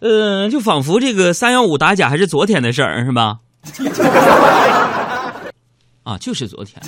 [0.00, 3.38] 呃，就仿佛这个三幺五打假还是昨天的事儿，是吧？
[6.04, 6.80] 啊，就是昨天。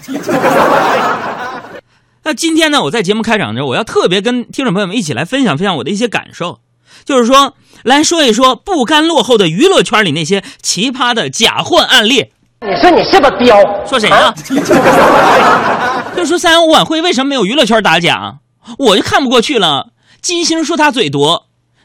[2.24, 6.60] 那今天呢，我在节目开场的时候，我要特别跟听众朋友们一起来分享分享我的一些感受，
[7.04, 12.32] 就是说，来说一说不甘落后的娱乐圈里那些奇葩的假货案例。
[12.60, 13.84] 你说你是不是彪？
[13.84, 14.32] 说谁呢？
[16.16, 18.36] 就说三幺五晚会为什么没有娱乐圈打假？
[18.78, 19.88] 我就看不过去了。
[20.20, 21.42] 金星说他嘴毒，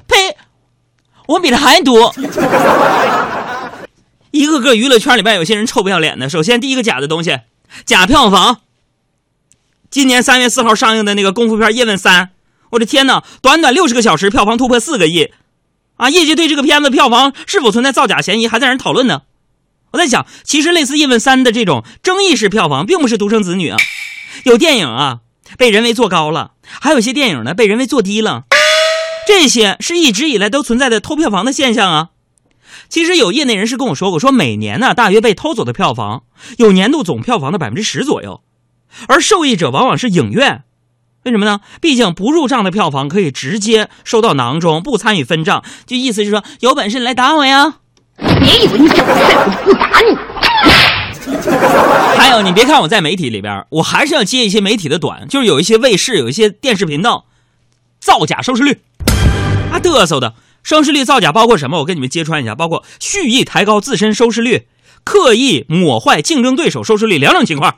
[0.08, 0.38] 呸，
[1.28, 2.14] 我比他还多。
[4.32, 6.30] 一个个娱乐圈里边有些人臭不要脸的。
[6.30, 7.40] 首先第一个假的东西，
[7.86, 8.62] 假票房。
[9.90, 12.26] 今年三月四号上映的那个功夫片《叶问三》，
[12.72, 15.32] 我的天哪，短短六十个小时票房突破四个亿，
[15.96, 16.10] 啊！
[16.10, 19.22] 业界对这个片子票房是否存在造假嫌疑还在人讨论呢。
[19.92, 23.78] 我在想，其实类似《叶问三》的这种争议式票房，并不是独生子女啊，
[24.44, 25.20] 有电影啊
[25.58, 28.44] 被人为做高了，还有些电影呢被人为做低了，
[29.28, 32.10] 这些是一直以来都存在的偷票房的现象啊。
[32.90, 36.24] 其实有业内人士跟我说过，说每年呢大约被偷走的票房
[36.58, 38.42] 有年度总票房的百分之十左右，
[39.10, 40.64] 而受益者往往是影院，
[41.24, 41.60] 为什么呢？
[41.82, 47.80] 毕竟不入账的票房可以直接收到囊中，不参与分账，就意思是说有本事你来打我呀。
[48.16, 50.16] 别以为你长得帅，我就不打你。
[52.18, 57.26] 还有，你别看我在媒体里边，我还是要接一些媒体的短，就是有一些卫视、有一些电视频道
[58.00, 58.80] 造假收视率，
[59.80, 60.34] 嘚瑟的
[60.64, 61.80] 收视率造假包括什么？
[61.80, 64.68] 我跟你们揭穿一下，包括蓄意抬高自身收视率，
[65.04, 67.78] 刻意抹坏竞争对手收视率两种情况。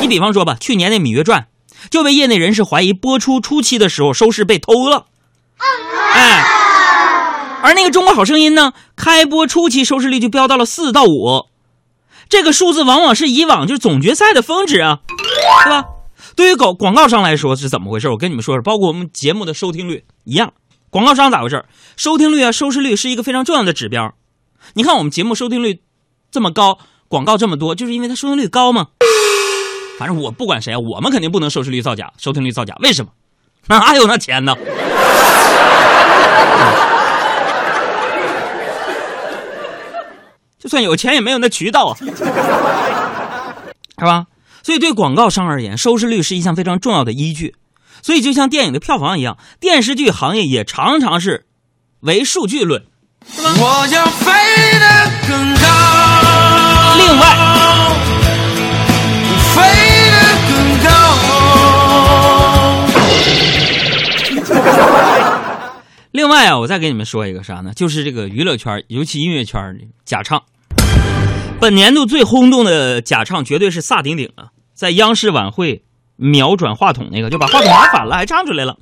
[0.00, 1.42] 你比方说吧，去年那《芈月传》
[1.90, 5.06] 就被业内人士怀疑播出初期的时候收视被偷了，
[6.12, 6.44] 哎。
[7.62, 11.46] 而那个《中国好声音》呢，开播初期收视率就飙到了四到五，
[12.28, 15.00] 这个数字往往是以往就是总决赛的峰值啊，
[15.64, 15.84] 对吧？
[16.36, 18.08] 对于广广告商来说是怎么回事？
[18.10, 20.52] 我跟你们说说，包括我们节目的收听率一样，
[20.96, 21.62] 广告商咋回事？
[21.98, 24.14] 收听率啊，收视率是一个非常重要的指标。
[24.72, 25.82] 你看我们节目收听率
[26.30, 28.86] 这么高，广告这么多，就是因为它收听率高吗？
[29.98, 33.10] 反正我不管谁啊，我们肯定不能收视率造假，收听率造假，为什么？
[33.68, 34.56] 哪有那钱呢？
[40.58, 42.06] 就算有钱也没有那渠道啊， 是
[44.06, 44.28] 吧？
[44.62, 47.54] 所以对广告商而言，收视率是一项非常重要的依据。
[48.02, 51.46] 所以就像电影的票房一样，电视剧行业也常常是
[52.00, 52.84] 唯数据论，
[53.28, 53.50] 是吧？
[53.58, 54.32] 我要飞
[54.78, 55.66] 得更高，
[56.98, 57.24] 另外，
[59.54, 59.60] 飞
[60.10, 60.16] 得
[60.48, 60.90] 更高。
[66.12, 67.72] 另外啊，我再给你们说一个啥呢？
[67.74, 70.42] 就是这个娱乐圈，尤其音乐圈的假唱。
[71.60, 75.82] 本年度最轰动的假唱绝对是萨顶顶啊，在央视晚会
[76.16, 78.78] 秒转话筒那个，就把话筒拿反了，还唱出来了。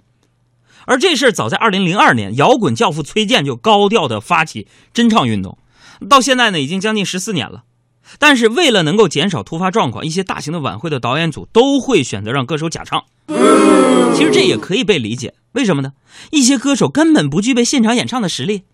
[0.86, 5.58] 而这事儿早在二零零二年，摇滚教父崔健就高调的发起真唱运动，
[6.08, 7.64] 到现在呢已经将近十四年了。
[8.18, 13.04] 但是为了能够减少突发状况，一些大型的晚会的导演组都会选择让歌手假唱。
[14.14, 15.94] 其实这也可以被理解，为什么呢？
[16.30, 18.64] 一些歌手根本不具备现场演唱的实力。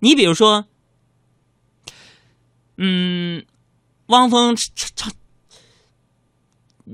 [0.00, 0.66] 你比如说。
[2.78, 3.46] 嗯，
[4.08, 5.12] 汪峰唱唱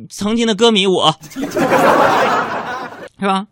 [0.08, 1.16] 曾经的歌迷，我
[3.20, 3.47] 是吧？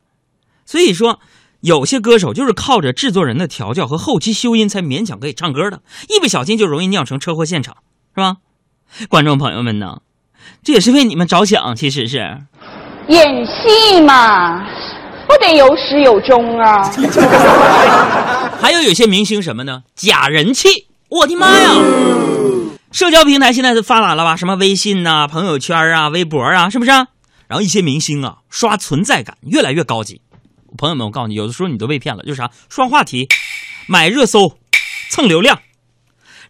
[0.65, 1.19] 所以说，
[1.61, 7.77] 有些歌手就是靠着制作人的调教和后期修音才勉强可以唱歌的，一不小心就容易酿成车祸现场，
[8.15, 8.37] 是吧？
[9.09, 9.99] 观众朋友们呢，
[10.65, 12.19] 这也是为你们着想，其实是
[13.09, 14.65] 演戏嘛，
[15.27, 16.83] 不得有始有终啊。
[18.61, 19.83] 还有有些明星什么呢？
[19.95, 20.87] 假人气。
[21.09, 21.71] 我的妈呀！
[22.93, 24.37] 社交平台现在是发达了吧？
[24.37, 26.91] 什么微信呐、朋友圈啊、微博啊，是不是？
[26.91, 30.21] 然后一些明星啊，刷存在感越来越高级。
[30.77, 32.51] 朋友们，我告诉你，有的时候你都被骗了，就是啥？
[32.69, 33.29] 刷话题、
[33.87, 34.57] 买热搜、
[35.11, 35.61] 蹭流量。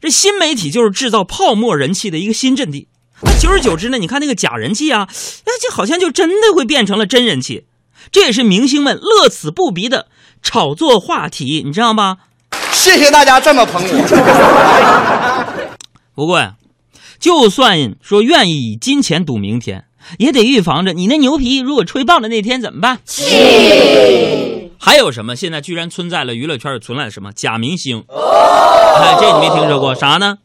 [0.01, 2.89] 这新媒体就是制造泡沫人气的一个新阵地。
[3.23, 7.67] 那久而久之呢，你看那个假人气啊，哎这好像就真的会变成了真人气。
[8.11, 10.07] 这也是明星们乐此不疲的
[10.43, 12.17] 炒作话题，你知道吗？
[12.73, 15.40] 谢谢大家这么捧我。
[16.21, 16.57] 不过呀，
[17.19, 19.87] 就算说愿意以金钱赌明天，
[20.19, 22.99] 也得预防着你那牛皮如果吹爆了那天怎么办？
[24.79, 25.35] 还有什么？
[25.35, 28.05] 现在居然存在了娱乐圈存在了什么假明星？
[28.11, 30.37] 哎，这你没听说过啥呢？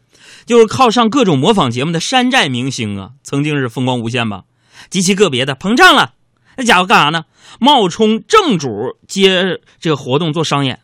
[0.45, 4.44] 就是靠上各种模仿节目的山寨明星啊，曾经是风光无限吧？
[4.89, 6.13] 极其个别的膨胀了，
[6.56, 7.25] 那家伙干啥呢？
[7.60, 10.80] 冒充正主接这个活动做商演。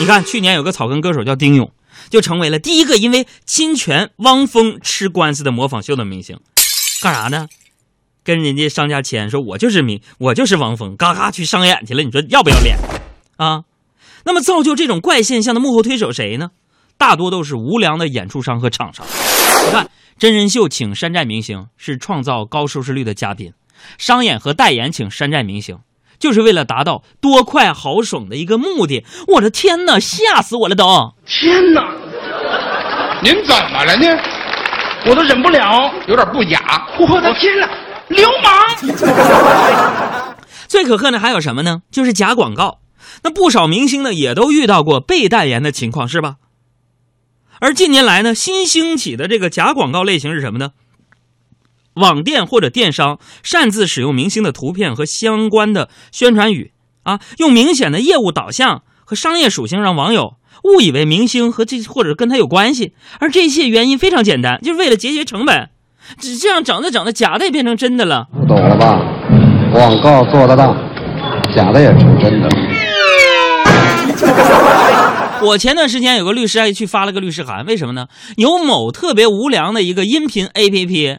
[0.00, 1.70] 你看，去年有个草根歌手叫丁勇，
[2.08, 6.38] 就成为了第一个因为侵权汪峰吃官司的模仿秀的明星。
[7.02, 7.48] 干啥呢？
[8.24, 12.02] 跟人家商家签，说我就是明，我就是汪峰，嘎嘎去商演去了。
[12.02, 12.76] 你说要不要脸？
[13.36, 13.64] 啊？
[14.24, 16.50] 那么造就这种怪现象的幕后推手谁呢？
[16.98, 19.06] 大多都是无良的演出商和厂商。
[19.66, 19.88] 你看，
[20.18, 23.52] 真人秀请山寨明星是创造高收视率的嘉宾，
[23.98, 25.78] 商演和代言请山寨明星，
[26.18, 29.04] 就是为了达到多快好爽的一个目的。
[29.28, 31.14] 我的天哪，吓死我了都！
[31.26, 31.84] 天哪！
[33.22, 34.06] 您怎么了呢？
[35.06, 35.92] 我都忍不了！
[36.06, 36.86] 有点不雅。
[36.98, 37.68] 我的天哪！
[38.08, 40.36] 流氓！
[40.68, 41.82] 最可恨的还有什么呢？
[41.90, 42.80] 就是假广告。
[43.22, 46.36] 那不少明星呢，也都遇到过被代言的情况，是吧？
[47.60, 50.72] 而近年来呢，新兴起的这个假广告类型是什么呢？
[51.96, 56.72] 网店或者电商擅自使用明星的图片和相关的宣传语
[57.02, 60.34] 啊，用明显的业务导向和商业属性让网友
[60.64, 62.92] 误以为明星和这或者跟他有关系。
[63.20, 65.70] 而这些原因非常简单，就是为了节约成本。
[66.18, 68.26] 只这样整着整着，假的也变成真的了。
[68.32, 69.00] 不懂了吧？
[69.72, 70.68] 广告做得大，
[71.54, 72.48] 假的也成真的。
[75.42, 78.06] 我前段时间有个律师还去发了个律师函，为什么呢？
[78.36, 81.18] 有某特别无良的一个音频 APP，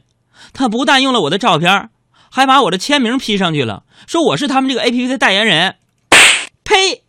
[0.57, 1.89] 他不但用了我的照片，
[2.31, 5.75] 还把我的签名 P 上去了，说我是他们这个 APP 的代言人。
[6.63, 7.03] 呸！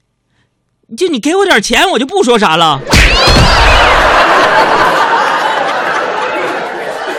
[0.94, 2.80] 就你给我点钱，我就不说啥了。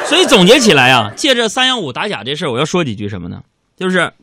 [0.05, 3.41] 所以总结起来啊，借着三幺五打假这事儿，我要说几句什么呢？
[3.75, 4.13] 就是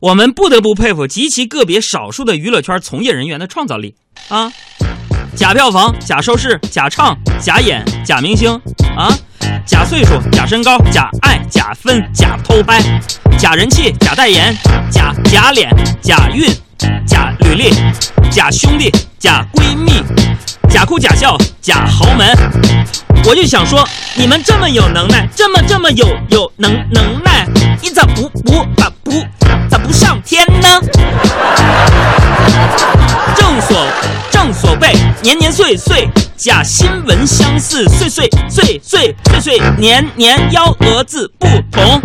[0.00, 3.94] 我们不得不佩服极其个别少数的娱乐圈从业人员的创造力
[4.28, 4.52] 啊。
[5.34, 8.50] 假票房、假收视、假唱、假演、假明星
[8.96, 9.08] 啊，
[9.64, 12.80] 假岁数、假身高、假爱、假分、假偷拍、
[13.38, 14.56] 假人气、假代言、
[14.90, 15.68] 假假脸、
[16.00, 16.48] 假运、
[17.06, 17.70] 假履历、
[18.30, 20.02] 假兄弟、假闺蜜、
[20.68, 22.26] 假哭假笑、假豪门。
[23.28, 27.44] 我就想说，你们这么有能耐，这么这么有有能能耐，
[27.82, 29.10] 你咋不不咋不
[29.68, 30.80] 咋不上天呢？
[35.22, 42.00] 年年岁岁假新闻相似，岁岁岁岁岁岁年年幺蛾子不同。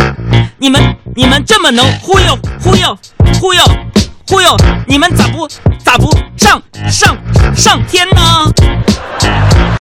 [0.58, 2.98] 你们你们这么能忽悠忽悠
[3.40, 3.64] 忽悠
[4.28, 4.56] 忽悠，
[4.88, 5.48] 你们咋不
[5.84, 7.18] 咋不上上
[7.56, 8.22] 上天呢？